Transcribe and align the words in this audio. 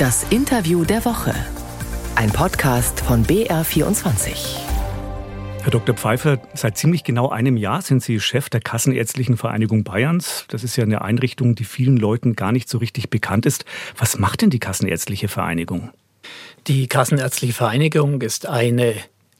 Das 0.00 0.24
Interview 0.30 0.86
der 0.86 1.04
Woche. 1.04 1.34
Ein 2.16 2.30
Podcast 2.32 3.00
von 3.00 3.22
BR24. 3.22 4.56
Herr 5.60 5.70
Dr. 5.70 5.94
Pfeiffer, 5.94 6.40
seit 6.54 6.78
ziemlich 6.78 7.04
genau 7.04 7.28
einem 7.28 7.58
Jahr 7.58 7.82
sind 7.82 8.02
Sie 8.02 8.18
Chef 8.18 8.48
der 8.48 8.62
Kassenärztlichen 8.62 9.36
Vereinigung 9.36 9.84
Bayerns. 9.84 10.46
Das 10.48 10.64
ist 10.64 10.76
ja 10.76 10.84
eine 10.84 11.02
Einrichtung, 11.02 11.54
die 11.54 11.64
vielen 11.64 11.98
Leuten 11.98 12.34
gar 12.34 12.50
nicht 12.50 12.70
so 12.70 12.78
richtig 12.78 13.10
bekannt 13.10 13.44
ist. 13.44 13.66
Was 13.94 14.18
macht 14.18 14.40
denn 14.40 14.48
die 14.48 14.58
Kassenärztliche 14.58 15.28
Vereinigung? 15.28 15.90
Die 16.66 16.86
Kassenärztliche 16.86 17.52
Vereinigung 17.52 18.22
ist 18.22 18.46
eine 18.46 18.94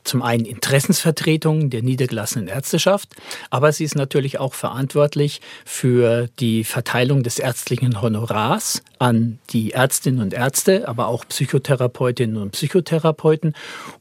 zum 0.05 0.23
einen 0.23 0.45
Interessensvertretung 0.45 1.71
der 1.71 1.82
niedergelassenen 1.82 2.49
Ärzteschaft, 2.49 3.14
aber 3.50 3.73
sie 3.73 3.85
ist 3.85 3.96
natürlich 3.96 4.39
auch 4.39 4.55
verantwortlich 4.55 5.41
für 5.64 6.29
die 6.39 6.64
Verteilung 6.64 7.23
des 7.23 7.39
ärztlichen 7.39 8.00
Honorars 8.00 8.82
an 8.99 9.39
die 9.50 9.73
Ärztinnen 9.73 10.21
und 10.21 10.35
Ärzte, 10.35 10.89
aber 10.89 11.09
auch 11.09 11.25
Psychotherapeutinnen 11.26 12.36
und 12.36 12.53
Psychotherapeuten 12.53 13.54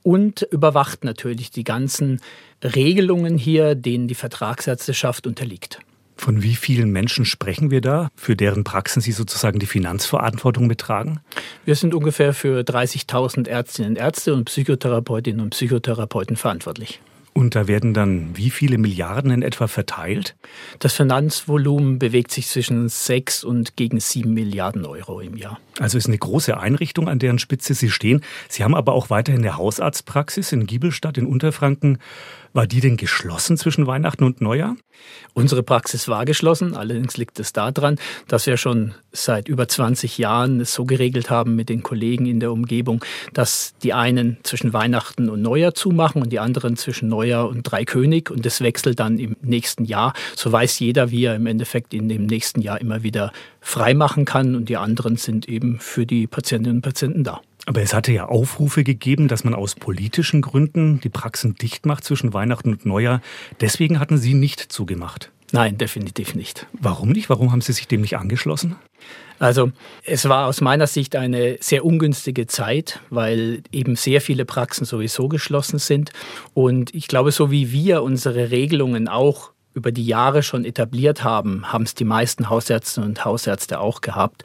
und 0.04 0.42
überwacht 0.52 1.04
natürlich 1.04 1.52
die 1.52 1.64
ganzen 1.64 2.22
Regelungen 2.64 3.38
hier, 3.38 3.76
denen 3.76 4.08
die 4.08 4.16
Vertragsärzteschaft 4.16 5.28
unterliegt. 5.28 5.80
Von 6.20 6.44
wie 6.44 6.56
vielen 6.56 6.92
Menschen 6.92 7.24
sprechen 7.24 7.72
wir 7.72 7.80
da, 7.80 8.10
für 8.14 8.36
deren 8.36 8.66
Praxen 8.66 9.02
Sie 9.02 9.14
sozusagen 9.14 9.58
die 9.58 9.66
Finanzverantwortung 9.66 10.68
betragen? 10.68 11.22
Wir 11.64 11.76
sind 11.76 11.96
ungefähr 11.96 12.34
für 12.34 12.60
30.000 12.60 13.48
Ärztinnen 13.48 13.92
und 13.92 13.98
Ärzte 13.98 14.34
und 14.34 14.44
Psychotherapeutinnen 14.44 15.40
und 15.40 15.52
Psychotherapeuten 15.52 16.36
verantwortlich. 16.36 17.00
Und 17.34 17.56
da 17.56 17.68
werden 17.68 17.94
dann 17.94 18.36
wie 18.36 18.50
viele 18.50 18.78
Milliarden 18.78 19.32
in 19.32 19.42
etwa 19.42 19.68
verteilt? 19.68 20.36
Das 20.80 20.94
Finanzvolumen 20.94 22.00
bewegt 22.00 22.32
sich 22.32 22.48
zwischen 22.48 22.90
6 22.90 23.44
und 23.44 23.76
gegen 23.76 24.00
7 24.00 24.34
Milliarden 24.34 24.86
Euro 24.86 25.22
im 25.22 25.38
Jahr. 25.38 25.60
Also 25.80 25.98
ist 25.98 26.08
eine 26.08 26.18
große 26.18 26.58
Einrichtung, 26.58 27.08
an 27.08 27.20
deren 27.20 27.40
Spitze 27.40 27.74
Sie 27.74 27.90
stehen. 27.90 28.22
Sie 28.50 28.64
haben 28.64 28.76
aber 28.76 28.94
auch 28.94 29.10
weiterhin 29.10 29.42
eine 29.42 29.58
Hausarztpraxis 29.58 30.52
in 30.52 30.66
Giebelstadt 30.66 31.18
in 31.18 31.26
Unterfranken. 31.26 32.00
War 32.52 32.66
die 32.66 32.82
denn 32.82 32.98
geschlossen 32.98 33.58
zwischen 33.58 33.86
Weihnachten 33.86 34.24
und 34.24 34.42
Neujahr? 34.42 34.76
Unsere 35.34 35.62
Praxis 35.62 36.08
war 36.08 36.26
geschlossen. 36.26 36.76
Allerdings 36.76 37.16
liegt 37.16 37.40
es 37.40 37.54
daran, 37.54 37.98
dass 38.28 38.48
wir 38.48 38.58
schon 38.58 38.96
seit 39.12 39.48
über 39.48 39.68
20 39.68 40.18
Jahren 40.18 40.60
es 40.60 40.74
so 40.74 40.84
geregelt 40.86 41.30
haben 41.30 41.56
mit 41.56 41.70
den 41.70 41.84
Kollegen 41.84 42.26
in 42.26 42.40
der 42.40 42.52
Umgebung, 42.52 43.06
dass 43.34 43.76
die 43.84 43.94
einen 43.94 44.38
zwischen 44.44 44.74
Weihnachten 44.74 45.30
und 45.30 45.42
Neujahr 45.42 45.76
zumachen 45.76 46.24
und 46.24 46.32
die 46.32 46.40
anderen 46.40 46.76
zwischen 46.76 47.08
Neujahr 47.08 47.19
und 47.28 47.64
Dreikönig. 47.64 48.30
Und 48.30 48.46
das 48.46 48.62
wechselt 48.62 49.00
dann 49.00 49.18
im 49.18 49.36
nächsten 49.42 49.86
Jahr. 49.86 50.14
So 50.36 50.52
weiß 50.52 50.80
jeder, 50.80 51.12
wie 51.12 51.26
er 51.26 51.36
im 51.36 51.46
Endeffekt 51.46 51.94
in 51.94 52.10
dem 52.10 52.26
nächsten 52.26 52.62
Jahr 52.62 52.80
immer 52.80 53.04
wieder 53.04 53.32
freimachen 53.62 54.26
kann. 54.26 54.56
Und 54.56 54.70
die 54.70 54.78
anderen 54.78 55.18
sind 55.18 55.48
eben 55.48 55.80
für 55.80 56.06
die 56.06 56.28
Patientinnen 56.28 56.78
und 56.78 56.82
Patienten 56.82 57.24
da. 57.24 57.42
Aber 57.66 57.82
es 57.82 57.94
hatte 57.94 58.12
ja 58.12 58.26
Aufrufe 58.26 58.84
gegeben, 58.84 59.28
dass 59.28 59.44
man 59.44 59.54
aus 59.54 59.76
politischen 59.76 60.42
Gründen 60.42 61.00
die 61.02 61.10
Praxen 61.10 61.56
dicht 61.56 61.86
macht 61.86 62.04
zwischen 62.04 62.34
Weihnachten 62.34 62.72
und 62.72 62.86
Neujahr. 62.86 63.22
Deswegen 63.62 64.00
hatten 64.00 64.18
Sie 64.18 64.34
nicht 64.34 64.60
zugemacht. 64.60 65.32
Nein, 65.52 65.78
definitiv 65.78 66.36
nicht. 66.36 66.68
Warum 66.74 67.10
nicht? 67.10 67.30
Warum 67.30 67.52
haben 67.52 67.62
Sie 67.62 67.74
sich 67.74 67.88
dem 67.88 68.02
nicht 68.02 68.18
angeschlossen? 68.18 68.76
Also 69.40 69.72
es 70.04 70.28
war 70.28 70.48
aus 70.48 70.62
meiner 70.62 70.86
Sicht 70.86 71.16
eine 71.16 71.58
sehr 71.62 71.86
ungünstige 71.86 72.46
Zeit, 72.48 73.00
weil 73.10 73.64
eben 73.72 73.96
sehr 73.96 74.22
viele 74.22 74.46
Praxen 74.46 74.86
sowieso 74.86 75.30
geschlossen 75.30 75.80
sind. 75.80 76.12
Und 76.54 76.94
ich 76.94 77.08
glaube, 77.08 77.32
so 77.32 77.50
wie 77.50 77.72
wir 77.72 78.04
unsere 78.04 78.52
Regelungen 78.52 79.08
auch 79.08 79.52
über 79.74 79.92
die 79.92 80.06
Jahre 80.06 80.44
schon 80.44 80.66
etabliert 80.66 81.24
haben, 81.24 81.72
haben 81.72 81.84
es 81.84 81.94
die 81.94 82.04
meisten 82.04 82.50
Hausärzte 82.50 83.02
und 83.02 83.24
Hausärzte 83.24 83.80
auch 83.80 84.02
gehabt. 84.02 84.44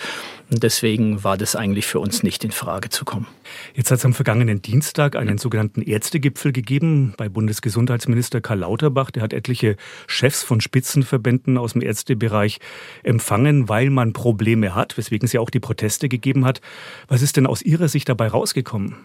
Und 0.50 0.62
deswegen 0.62 1.24
war 1.24 1.38
das 1.38 1.56
eigentlich 1.56 1.86
für 1.86 1.98
uns 1.98 2.22
nicht 2.22 2.44
in 2.44 2.50
Frage 2.50 2.90
zu 2.90 3.04
kommen. 3.04 3.26
Jetzt 3.74 3.90
hat 3.90 3.98
es 3.98 4.04
am 4.04 4.12
vergangenen 4.12 4.60
Dienstag 4.60 5.16
einen 5.16 5.38
sogenannten 5.38 5.80
Ärztegipfel 5.80 6.52
gegeben 6.52 7.14
bei 7.16 7.28
Bundesgesundheitsminister 7.28 8.42
Karl 8.42 8.58
Lauterbach. 8.58 9.10
Der 9.10 9.22
hat 9.22 9.32
etliche 9.32 9.76
Chefs 10.06 10.42
von 10.42 10.60
Spitzenverbänden 10.60 11.56
aus 11.56 11.72
dem 11.72 11.82
Ärztebereich 11.82 12.58
empfangen, 13.02 13.68
weil 13.68 13.88
man 13.88 14.12
Probleme 14.12 14.74
hat, 14.74 14.98
weswegen 14.98 15.26
es 15.26 15.32
ja 15.32 15.40
auch 15.40 15.50
die 15.50 15.60
Proteste 15.60 16.10
gegeben 16.10 16.44
hat. 16.44 16.60
Was 17.08 17.22
ist 17.22 17.38
denn 17.38 17.46
aus 17.46 17.62
Ihrer 17.62 17.88
Sicht 17.88 18.08
dabei 18.08 18.28
rausgekommen? 18.28 18.96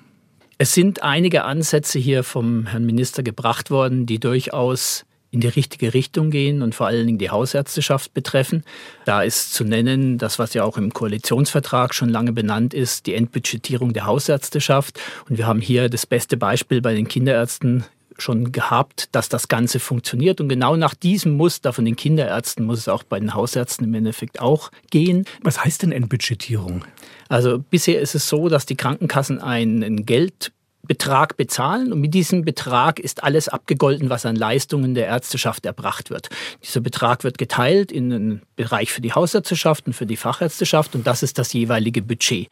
Es 0.58 0.74
sind 0.74 1.02
einige 1.02 1.46
Ansätze 1.46 2.00
hier 2.00 2.26
vom 2.26 2.66
Herrn 2.66 2.86
Minister 2.86 3.24
gebracht 3.24 3.72
worden, 3.72 4.06
die 4.06 4.20
durchaus 4.20 5.06
in 5.32 5.42
die 5.42 5.48
richtige 5.48 5.94
Richtung 5.94 6.32
gehen 6.32 6.62
und 6.62 6.74
vor 6.74 6.88
allen 6.88 7.06
Dingen 7.06 7.20
die 7.20 7.30
Hausärzteschaft 7.30 8.14
betreffen. 8.14 8.64
Da 9.06 9.22
ist 9.22 9.54
zu 9.54 9.64
nennen, 9.64 10.18
das, 10.18 10.40
was 10.40 10.54
ja 10.54 10.64
auch 10.64 10.78
im 10.78 10.94
Koalitionsvertrag 10.94 11.94
schon 11.94 12.10
lange 12.10 12.34
benannt 12.34 12.74
ist, 12.74 13.06
die 13.06 13.14
Entbudgetierung 13.14 13.94
der 13.94 14.06
Hausärzteschaft. 14.06 15.00
Und 15.30 15.38
wir 15.38 15.46
haben 15.46 15.62
hier 15.62 15.90
das 15.90 16.06
beste 16.06 16.38
Beispiel 16.38 16.82
bei 16.82 16.94
den 16.94 17.08
Kinderärzten 17.08 17.86
schon 18.22 18.52
gehabt, 18.52 19.10
dass 19.14 19.30
das 19.30 19.48
Ganze 19.48 19.80
funktioniert. 19.80 20.42
Und 20.42 20.50
genau 20.50 20.76
nach 20.76 20.94
diesem 20.94 21.38
Muster 21.38 21.74
von 21.74 21.86
den 21.86 21.96
Kinderärzten 21.96 22.66
muss 22.66 22.80
es 22.80 22.88
auch 22.88 23.04
bei 23.04 23.20
den 23.20 23.34
Hausärzten 23.34 23.88
im 23.88 23.94
Endeffekt 23.94 24.42
auch 24.42 24.72
gehen. 24.92 25.26
Was 25.42 25.64
heißt 25.64 25.84
denn 25.84 25.92
Entbudgetierung? 25.92 26.84
Also 27.30 27.60
bisher 27.60 28.02
ist 28.02 28.16
es 28.16 28.28
so, 28.28 28.50
dass 28.50 28.66
die 28.66 28.76
Krankenkassen 28.76 29.40
ein 29.40 30.06
Geld 30.06 30.52
Betrag 30.84 31.38
bezahlen 31.38 31.94
und 31.94 32.02
mit 32.02 32.14
diesem 32.14 32.44
Betrag 32.44 33.00
ist 33.00 33.24
alles 33.24 33.48
abgegolten, 33.48 34.10
was 34.10 34.26
an 34.26 34.36
Leistungen 34.36 34.96
der 34.96 35.08
Ärzteschaft 35.08 35.66
erbracht 35.66 36.10
wird. 36.10 36.30
Dieser 36.64 36.80
Betrag 36.82 37.24
wird 37.24 37.38
geteilt 37.38 37.92
in 37.92 38.12
einen 38.12 38.42
Bereich 38.56 38.92
für 38.92 39.02
die 39.02 39.14
Hausärzteschaft 39.14 39.88
und 39.88 39.94
für 39.94 40.06
die 40.06 40.18
Fachärzteschaft 40.18 40.96
und 40.96 41.06
das 41.06 41.22
ist 41.22 41.38
das 41.38 41.54
jeweilige 41.54 42.02
Budget. 42.02 42.48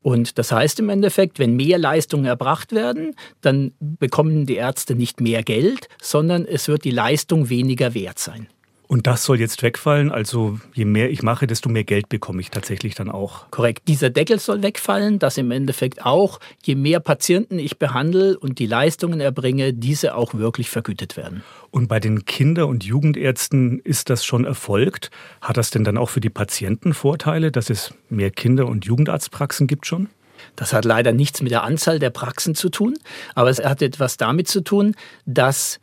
Und 0.00 0.38
das 0.38 0.52
heißt 0.52 0.80
im 0.80 0.88
Endeffekt, 0.88 1.38
wenn 1.38 1.54
mehr 1.54 1.78
Leistungen 1.78 2.24
erbracht 2.24 2.72
werden, 2.72 3.14
dann 3.40 3.72
bekommen 3.78 4.46
die 4.46 4.56
Ärzte 4.56 4.94
nicht 4.94 5.20
mehr 5.20 5.42
Geld, 5.42 5.88
sondern 6.00 6.46
es 6.46 6.68
wird 6.68 6.84
die 6.84 6.90
Leistung 6.90 7.48
weniger 7.48 7.94
wert 7.94 8.18
sein. 8.18 8.48
Und 8.88 9.06
das 9.06 9.24
soll 9.24 9.40
jetzt 9.40 9.62
wegfallen. 9.62 10.10
Also 10.10 10.58
je 10.74 10.84
mehr 10.84 11.10
ich 11.10 11.22
mache, 11.22 11.46
desto 11.46 11.68
mehr 11.70 11.84
Geld 11.84 12.08
bekomme 12.08 12.40
ich 12.42 12.50
tatsächlich 12.50 12.94
dann 12.94 13.10
auch. 13.10 13.50
Korrekt. 13.50 13.88
Dieser 13.88 14.10
Deckel 14.10 14.38
soll 14.38 14.62
wegfallen, 14.62 15.18
dass 15.18 15.38
im 15.38 15.50
Endeffekt 15.50 16.04
auch, 16.04 16.40
je 16.62 16.74
mehr 16.74 17.00
Patienten 17.00 17.58
ich 17.58 17.78
behandle 17.78 18.38
und 18.38 18.58
die 18.58 18.66
Leistungen 18.66 19.20
erbringe, 19.20 19.72
diese 19.72 20.14
auch 20.14 20.34
wirklich 20.34 20.68
vergütet 20.68 21.16
werden. 21.16 21.42
Und 21.70 21.88
bei 21.88 22.00
den 22.00 22.26
Kinder- 22.26 22.66
und 22.66 22.84
Jugendärzten 22.84 23.78
ist 23.78 24.10
das 24.10 24.24
schon 24.24 24.44
erfolgt. 24.44 25.10
Hat 25.40 25.56
das 25.56 25.70
denn 25.70 25.84
dann 25.84 25.96
auch 25.96 26.10
für 26.10 26.20
die 26.20 26.30
Patienten 26.30 26.92
Vorteile, 26.92 27.50
dass 27.50 27.70
es 27.70 27.94
mehr 28.10 28.30
Kinder- 28.30 28.66
und 28.66 28.84
Jugendarztpraxen 28.84 29.66
gibt 29.66 29.86
schon? 29.86 30.10
Das 30.56 30.72
hat 30.72 30.84
leider 30.84 31.12
nichts 31.12 31.40
mit 31.40 31.52
der 31.52 31.64
Anzahl 31.64 31.98
der 31.98 32.10
Praxen 32.10 32.54
zu 32.54 32.68
tun, 32.68 32.98
aber 33.34 33.48
es 33.48 33.64
hat 33.64 33.80
etwas 33.80 34.16
damit 34.16 34.48
zu 34.48 34.60
tun, 34.60 34.94
dass 35.24 35.80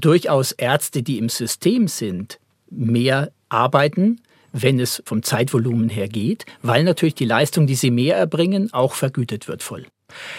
durchaus 0.00 0.52
Ärzte, 0.52 1.02
die 1.02 1.18
im 1.18 1.28
System 1.28 1.88
sind, 1.88 2.38
mehr 2.70 3.32
arbeiten, 3.48 4.20
wenn 4.52 4.80
es 4.80 5.02
vom 5.04 5.22
Zeitvolumen 5.22 5.88
her 5.88 6.08
geht, 6.08 6.46
weil 6.62 6.84
natürlich 6.84 7.14
die 7.14 7.24
Leistung, 7.24 7.66
die 7.66 7.74
sie 7.74 7.90
mehr 7.90 8.16
erbringen, 8.16 8.72
auch 8.72 8.94
vergütet 8.94 9.48
wird 9.48 9.62
voll. 9.62 9.86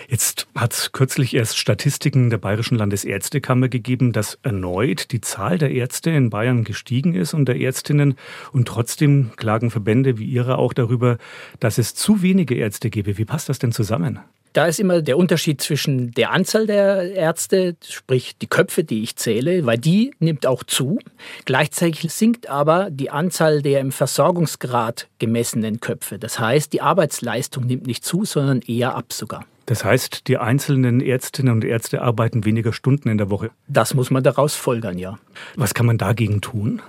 Jetzt 0.08 0.48
hat 0.56 0.74
es 0.74 0.92
kürzlich 0.94 1.34
erst 1.36 1.58
Statistiken 1.58 2.30
der 2.30 2.38
Bayerischen 2.38 2.78
Landesärztekammer 2.78 3.68
gegeben, 3.68 4.14
dass 4.14 4.40
erneut 4.42 5.12
die 5.12 5.22
Zahl 5.22 5.58
der 5.58 5.72
Ärzte 5.72 6.10
in 6.10 6.30
Bayern 6.30 6.64
gestiegen 6.64 7.14
ist 7.14 7.34
und 7.34 7.46
der 7.46 7.60
Ärztinnen. 7.60 8.16
Und 8.54 8.68
trotzdem 8.68 9.32
klagen 9.36 9.70
Verbände 9.70 10.18
wie 10.18 10.26
Ihre 10.26 10.58
auch 10.58 10.74
darüber, 10.74 11.18
dass 11.60 11.78
es 11.78 11.96
zu 11.96 12.22
wenige 12.22 12.56
Ärzte 12.56 12.90
gäbe. 12.90 13.18
Wie 13.18 13.26
passt 13.26 13.50
das 13.50 13.60
denn 13.60 13.74
zusammen? 13.74 14.20
Da 14.58 14.66
ist 14.66 14.80
immer 14.80 15.04
der 15.04 15.20
Unterschied 15.20 15.62
zwischen 15.62 16.10
der 16.14 16.32
Anzahl 16.32 16.66
der 16.66 17.14
Ärzte, 17.14 17.76
sprich 17.88 18.40
die 18.40 18.48
Köpfe, 18.48 18.84
die 18.84 19.04
ich 19.04 19.16
zähle, 19.16 19.68
weil 19.68 19.78
die 19.78 20.16
nimmt 20.18 20.48
auch 20.48 20.64
zu. 20.64 20.98
Gleichzeitig 21.46 22.12
sinkt 22.12 22.50
aber 22.50 22.90
die 22.90 23.12
Anzahl 23.12 23.62
der 23.62 23.82
im 23.82 23.92
Versorgungsgrad 23.92 25.10
gemessenen 25.20 25.80
Köpfe. 25.80 26.18
Das 26.18 26.40
heißt, 26.40 26.74
die 26.74 26.82
Arbeitsleistung 26.82 27.68
nimmt 27.68 27.86
nicht 27.86 28.04
zu, 28.04 28.26
sondern 28.26 28.62
eher 28.62 28.96
ab 28.96 29.14
sogar. 29.14 29.46
Das 29.68 29.84
heißt, 29.84 30.30
die 30.30 30.38
einzelnen 30.38 31.02
Ärztinnen 31.02 31.54
und 31.54 31.66
Ärzte 31.66 32.02
arbeiten 32.02 32.46
weniger 32.46 32.72
Stunden 32.72 33.10
in 33.10 33.18
der 33.18 33.30
Woche. 33.30 33.52
Das 33.68 33.94
muss 33.94 34.10
man 34.10 34.24
daraus 34.24 34.56
folgern, 34.56 34.98
ja. 34.98 35.20
Was 35.58 35.74
kann 35.74 35.86
man 35.86 35.98
dagegen 35.98 36.40
tun? 36.40 36.82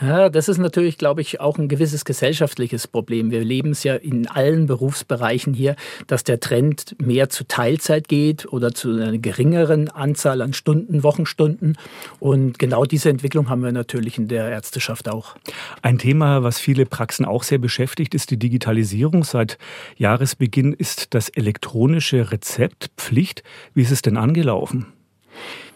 Ja, 0.00 0.28
das 0.28 0.48
ist 0.48 0.58
natürlich, 0.58 0.98
glaube 0.98 1.20
ich, 1.20 1.40
auch 1.40 1.58
ein 1.58 1.66
gewisses 1.66 2.04
gesellschaftliches 2.04 2.86
Problem. 2.86 3.32
Wir 3.32 3.44
leben 3.44 3.72
es 3.72 3.82
ja 3.82 3.96
in 3.96 4.28
allen 4.28 4.66
Berufsbereichen 4.66 5.52
hier, 5.52 5.74
dass 6.06 6.22
der 6.22 6.38
Trend 6.38 6.94
mehr 7.02 7.28
zu 7.28 7.44
Teilzeit 7.44 8.06
geht 8.06 8.46
oder 8.52 8.72
zu 8.72 8.90
einer 8.92 9.18
geringeren 9.18 9.88
Anzahl 9.88 10.42
an 10.42 10.52
Stunden, 10.52 11.02
Wochenstunden. 11.02 11.76
Und 12.20 12.60
genau 12.60 12.84
diese 12.84 13.10
Entwicklung 13.10 13.48
haben 13.48 13.64
wir 13.64 13.72
natürlich 13.72 14.16
in 14.16 14.28
der 14.28 14.48
Ärzteschaft 14.48 15.08
auch. 15.08 15.34
Ein 15.82 15.98
Thema, 15.98 16.44
was 16.44 16.60
viele 16.60 16.86
Praxen 16.86 17.24
auch 17.24 17.42
sehr 17.42 17.58
beschäftigt, 17.58 18.14
ist 18.14 18.30
die 18.30 18.38
Digitalisierung. 18.38 19.24
Seit 19.24 19.58
Jahresbeginn 19.96 20.72
ist 20.72 21.14
das 21.14 21.28
elektronische 21.28 22.11
Rezeptpflicht. 22.20 23.42
Wie 23.74 23.82
ist 23.82 23.90
es 23.90 24.02
denn 24.02 24.16
angelaufen? 24.16 24.86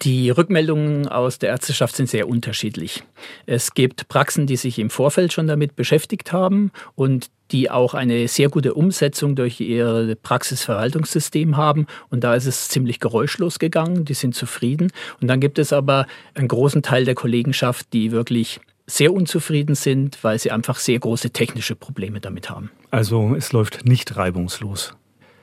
Die 0.03 0.29
Rückmeldungen 0.31 1.09
aus 1.09 1.39
der 1.39 1.51
Ärzteschaft 1.51 1.97
sind 1.97 2.09
sehr 2.09 2.29
unterschiedlich. 2.29 3.03
Es 3.47 3.73
gibt 3.73 4.09
Praxen, 4.09 4.47
die 4.47 4.57
sich 4.57 4.79
im 4.79 4.91
Vorfeld 4.91 5.33
schon 5.33 5.47
damit 5.47 5.75
beschäftigt 5.75 6.33
haben 6.33 6.71
und 6.95 7.31
die 7.51 7.71
auch 7.71 7.95
eine 7.95 8.29
sehr 8.29 8.49
gute 8.49 8.75
Umsetzung 8.75 9.37
durch 9.37 9.61
ihr 9.61 10.17
Praxisverwaltungssystem 10.23 11.57
haben. 11.57 11.87
Und 12.11 12.25
da 12.25 12.35
ist 12.35 12.47
es 12.47 12.69
ziemlich 12.69 13.01
geräuschlos 13.01 13.59
gegangen. 13.59 14.05
Die 14.05 14.15
sind 14.15 14.35
zufrieden. 14.35 14.93
Und 15.21 15.29
dann 15.29 15.41
gibt 15.41 15.59
es 15.59 15.73
aber 15.73 16.07
einen 16.35 16.49
großen 16.49 16.83
Teil 16.83 17.05
der 17.05 17.15
Kollegenschaft, 17.15 17.93
die 17.93 18.11
wirklich 18.11 18.61
sehr 18.87 19.13
unzufrieden 19.13 19.75
sind, 19.75 20.23
weil 20.23 20.39
sie 20.39 20.51
einfach 20.51 20.79
sehr 20.79 20.99
große 20.99 21.31
technische 21.31 21.75
Probleme 21.75 22.21
damit 22.21 22.51
haben. 22.51 22.71
Also 22.91 23.35
es 23.35 23.53
läuft 23.53 23.87
nicht 23.87 24.17
reibungslos. 24.17 24.95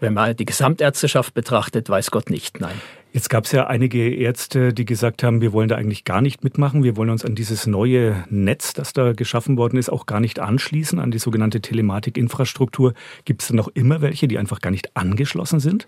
Wenn 0.03 0.15
man 0.15 0.35
die 0.35 0.44
Gesamtärzteschaft 0.44 1.33
betrachtet, 1.33 1.88
weiß 1.88 2.11
Gott 2.11 2.29
nicht, 2.29 2.59
nein. 2.59 2.73
Jetzt 3.13 3.29
gab 3.29 3.45
es 3.45 3.53
ja 3.53 3.67
einige 3.67 4.13
Ärzte, 4.13 4.73
die 4.73 4.83
gesagt 4.83 5.23
haben, 5.23 5.39
wir 5.39 5.53
wollen 5.53 5.69
da 5.69 5.77
eigentlich 5.77 6.03
gar 6.03 6.19
nicht 6.19 6.44
mitmachen. 6.44 6.83
Wir 6.83 6.97
wollen 6.97 7.09
uns 7.09 7.23
an 7.23 7.35
dieses 7.35 7.67
neue 7.67 8.25
Netz, 8.29 8.73
das 8.73 8.91
da 8.91 9.13
geschaffen 9.13 9.55
worden 9.55 9.77
ist, 9.77 9.89
auch 9.89 10.05
gar 10.05 10.19
nicht 10.19 10.39
anschließen, 10.39 11.00
an 11.00 11.11
die 11.11 11.19
sogenannte 11.19 11.61
Telematikinfrastruktur. 11.61 12.95
Gibt 13.23 13.44
es 13.44 13.47
da 13.47 13.53
noch 13.53 13.69
immer 13.69 14.01
welche, 14.01 14.27
die 14.27 14.38
einfach 14.38 14.59
gar 14.59 14.71
nicht 14.71 14.94
angeschlossen 14.97 15.61
sind? 15.61 15.88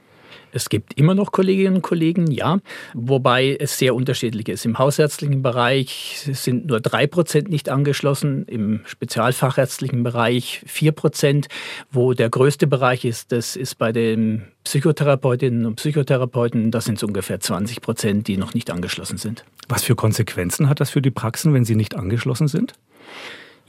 Es 0.51 0.69
gibt 0.69 0.93
immer 0.97 1.15
noch 1.15 1.31
Kolleginnen 1.31 1.75
und 1.75 1.81
Kollegen, 1.81 2.31
ja, 2.31 2.59
wobei 2.93 3.57
es 3.59 3.77
sehr 3.77 3.93
unterschiedlich 3.93 4.47
ist. 4.47 4.65
Im 4.65 4.79
hausärztlichen 4.79 5.41
Bereich 5.41 6.27
sind 6.31 6.67
nur 6.67 6.79
drei 6.79 7.07
Prozent 7.07 7.49
nicht 7.49 7.69
angeschlossen, 7.69 8.45
im 8.45 8.81
spezialfachärztlichen 8.85 10.03
Bereich 10.03 10.61
vier 10.65 10.93
Prozent. 10.93 11.47
Wo 11.91 12.13
der 12.13 12.29
größte 12.29 12.67
Bereich 12.67 13.05
ist, 13.05 13.31
das 13.31 13.55
ist 13.55 13.75
bei 13.75 13.91
den 13.91 14.43
Psychotherapeutinnen 14.63 15.65
und 15.65 15.75
Psychotherapeuten, 15.75 16.71
das 16.71 16.85
sind 16.85 16.99
so 16.99 17.07
ungefähr 17.07 17.39
20 17.39 17.81
Prozent, 17.81 18.27
die 18.27 18.37
noch 18.37 18.53
nicht 18.53 18.71
angeschlossen 18.71 19.17
sind. 19.17 19.43
Was 19.67 19.83
für 19.83 19.95
Konsequenzen 19.95 20.69
hat 20.69 20.79
das 20.79 20.89
für 20.89 21.01
die 21.01 21.11
Praxen, 21.11 21.53
wenn 21.53 21.65
sie 21.65 21.75
nicht 21.75 21.95
angeschlossen 21.95 22.47
sind? 22.47 22.73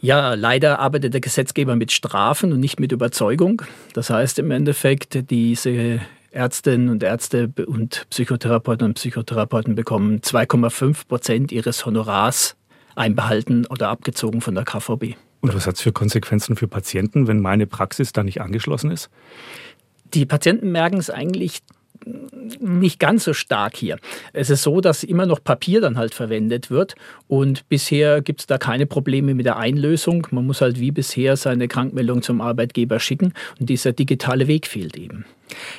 Ja, 0.01 0.35
leider 0.35 0.79
arbeitet 0.79 1.15
der 1.15 1.21
Gesetzgeber 1.21 1.75
mit 1.75 1.91
Strafen 1.91 2.53
und 2.53 2.61
nicht 2.61 2.79
mit 2.79 2.93
Überzeugung. 2.93 3.63
Das 3.95 4.11
heißt 4.11 4.39
im 4.39 4.51
Endeffekt, 4.51 5.31
diese 5.31 6.01
Ärztinnen 6.37 6.91
und 6.91 7.03
Ärzte 7.03 7.51
und 7.67 8.07
Psychotherapeuten 8.11 8.87
und 8.87 8.95
Psychotherapeuten 8.95 9.75
bekommen 9.75 10.21
2,5 10.21 11.09
Prozent 11.09 11.53
ihres 11.53 11.87
Honorars 11.87 12.57
einbehalten 12.95 13.67
oder 13.67 13.89
abgezogen 13.89 14.41
von 14.41 14.55
der 14.55 14.65
KVB. 14.65 15.17
Und 15.41 15.55
was 15.55 15.67
hat 15.67 15.77
es 15.77 15.81
für 15.81 15.93
Konsequenzen 15.93 16.57
für 16.57 16.69
Patienten, 16.69 17.27
wenn 17.27 17.41
meine 17.41 17.67
Praxis 17.67 18.13
da 18.13 18.23
nicht 18.23 18.41
angeschlossen 18.41 18.91
ist? 18.91 19.11
Die 20.15 20.27
Patienten 20.27 20.71
merken 20.73 20.99
es 20.99 21.11
eigentlich 21.11 21.63
nicht 22.61 22.99
ganz 22.99 23.25
so 23.25 23.33
stark 23.33 23.77
hier. 23.77 23.99
Es 24.33 24.51
ist 24.51 24.63
so, 24.63 24.81
dass 24.81 25.03
immer 25.03 25.27
noch 25.27 25.43
Papier 25.43 25.81
dann 25.81 25.99
halt 25.99 26.15
verwendet 26.15 26.71
wird 26.71 26.95
und 27.29 27.69
bisher 27.69 28.23
gibt 28.23 28.41
es 28.41 28.47
da 28.47 28.59
keine 28.59 28.87
Probleme 28.87 29.35
mit 29.35 29.47
der 29.47 29.57
Einlösung. 29.57 30.27
Man 30.31 30.47
muss 30.47 30.61
halt 30.61 30.81
wie 30.81 30.91
bisher 30.91 31.37
seine 31.37 31.69
Krankmeldung 31.69 32.23
zum 32.23 32.41
Arbeitgeber 32.41 33.01
schicken 33.01 33.33
und 33.59 33.69
dieser 33.69 33.93
digitale 33.93 34.47
Weg 34.47 34.67
fehlt 34.67 34.97
eben. 34.97 35.25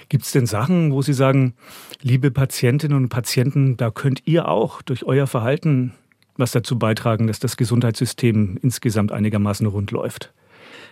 Gibt 0.09 0.23
es 0.25 0.31
denn 0.31 0.45
Sachen, 0.45 0.91
wo 0.91 1.01
Sie 1.01 1.13
sagen, 1.13 1.53
liebe 2.01 2.31
Patientinnen 2.31 2.97
und 2.97 3.09
Patienten, 3.09 3.77
da 3.77 3.91
könnt 3.91 4.21
ihr 4.25 4.47
auch 4.47 4.81
durch 4.81 5.03
euer 5.03 5.27
Verhalten 5.27 5.93
was 6.37 6.51
dazu 6.51 6.77
beitragen, 6.77 7.27
dass 7.27 7.39
das 7.39 7.57
Gesundheitssystem 7.57 8.57
insgesamt 8.61 9.11
einigermaßen 9.11 9.65
rund 9.67 9.91
läuft? 9.91 10.31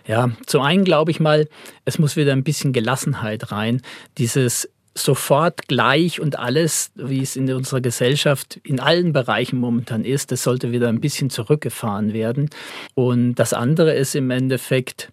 Ja, 0.06 0.30
zum 0.46 0.62
einen 0.62 0.84
glaube 0.84 1.10
ich 1.10 1.18
mal, 1.18 1.48
es 1.84 1.98
muss 1.98 2.16
wieder 2.16 2.32
ein 2.32 2.44
bisschen 2.44 2.72
Gelassenheit 2.72 3.50
rein. 3.50 3.82
Dieses 4.18 4.70
sofort 4.96 5.68
gleich 5.68 6.20
und 6.20 6.38
alles, 6.38 6.90
wie 6.94 7.22
es 7.22 7.36
in 7.36 7.52
unserer 7.52 7.80
Gesellschaft 7.80 8.58
in 8.62 8.80
allen 8.80 9.12
Bereichen 9.12 9.58
momentan 9.58 10.04
ist, 10.04 10.32
das 10.32 10.42
sollte 10.42 10.72
wieder 10.72 10.88
ein 10.88 11.00
bisschen 11.00 11.30
zurückgefahren 11.30 12.12
werden. 12.12 12.50
Und 12.94 13.34
das 13.34 13.52
andere 13.52 13.94
ist 13.94 14.14
im 14.14 14.30
Endeffekt, 14.30 15.10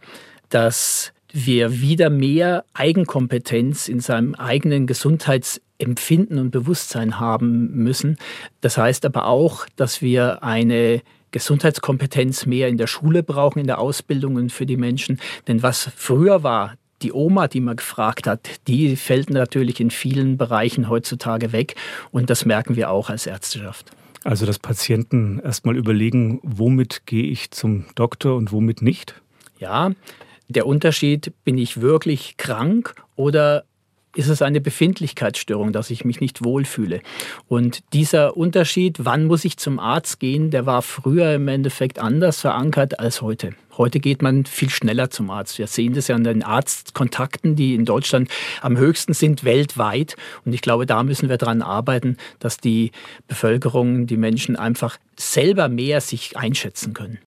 dass 0.50 1.12
wir 1.34 1.82
wieder 1.82 2.10
mehr 2.10 2.64
Eigenkompetenz 2.74 3.88
in 3.88 4.00
seinem 4.00 4.36
eigenen 4.36 4.88
Gesundheitsempfinden 4.88 6.38
und 6.38 6.52
Bewusstsein 6.52 7.20
haben 7.20 7.72
müssen. 7.72 8.18
Das 8.62 8.78
heißt 8.78 9.06
aber 9.06 9.28
auch, 9.28 9.66
dass 9.76 10.02
wir 10.02 10.44
eine 10.44 11.02
Gesundheitskompetenz 11.32 12.46
mehr 12.46 12.68
in 12.68 12.78
der 12.78 12.88
Schule 12.88 13.24
brauchen, 13.24 13.60
in 13.60 13.68
der 13.68 13.80
Ausbildung 13.80 14.36
und 14.36 14.52
für 14.52 14.68
die 14.68 14.78
Menschen. 14.78 15.20
Denn 15.48 15.64
was 15.64 15.90
früher 15.96 16.44
war, 16.44 16.76
die 17.04 17.14
Oma, 17.14 17.48
die 17.48 17.60
man 17.60 17.76
gefragt 17.76 18.26
hat, 18.28 18.50
die 18.68 18.96
fällt 18.96 19.30
natürlich 19.30 19.80
in 19.80 19.92
vielen 19.92 20.38
Bereichen 20.38 20.90
heutzutage 20.90 21.52
weg. 21.52 21.76
Und 22.12 22.30
das 22.30 22.46
merken 22.46 22.76
wir 22.76 22.90
auch 22.90 23.10
als 23.10 23.28
Ärzteschaft. 23.28 23.92
Also, 24.24 24.46
dass 24.46 24.58
Patienten 24.58 25.40
erstmal 25.44 25.76
überlegen, 25.76 26.40
womit 26.44 27.06
gehe 27.06 27.26
ich 27.26 27.52
zum 27.52 27.86
Doktor 27.96 28.38
und 28.38 28.52
womit 28.54 28.82
nicht? 28.82 29.22
Ja, 29.60 29.92
der 30.48 30.66
Unterschied, 30.66 31.34
bin 31.44 31.58
ich 31.58 31.82
wirklich 31.82 32.38
krank 32.38 32.96
oder 33.16 33.66
ist 34.16 34.28
es 34.28 34.42
eine 34.42 34.62
Befindlichkeitsstörung, 34.62 35.72
dass 35.72 35.90
ich 35.90 36.06
mich 36.06 36.20
nicht 36.20 36.44
wohlfühle. 36.44 37.02
Und 37.48 37.84
dieser 37.94 38.38
Unterschied, 38.38 38.98
wann 39.00 39.26
muss 39.26 39.46
ich 39.46 39.58
zum 39.58 39.80
Arzt 39.80 40.20
gehen, 40.20 40.52
der 40.52 40.66
war 40.66 40.82
früher 40.82 41.34
im 41.34 41.48
Endeffekt 41.48 42.00
anders 42.00 42.42
verankert 42.42 43.00
als 43.00 43.22
heute. 43.22 43.56
Heute 43.78 44.00
geht 44.00 44.22
man 44.22 44.46
viel 44.46 44.70
schneller 44.70 45.10
zum 45.10 45.32
Arzt. 45.32 45.58
Wir 45.58 45.66
sehen 45.66 45.96
das 45.96 46.08
ja 46.08 46.16
an 46.16 46.24
den 46.24 46.44
Arztkontakten, 46.44 47.56
die 47.56 47.74
in 47.74 47.86
Deutschland 47.86 48.30
am 48.62 48.78
höchsten 48.78 49.14
sind 49.14 49.44
weltweit. 49.44 50.16
Und 50.46 50.54
ich 50.54 50.62
glaube, 50.62 50.86
da 50.86 51.02
müssen 51.02 51.28
wir 51.28 51.38
daran 51.38 51.64
arbeiten, 51.64 52.18
dass 52.38 52.58
die 52.58 52.92
Bevölkerung, 53.28 54.06
die 54.06 54.18
Menschen 54.18 54.56
einfach 54.56 54.98
selber 55.18 55.70
mehr 55.70 56.02
sich 56.02 56.38
einschätzen 56.38 56.94
können. 56.94 57.18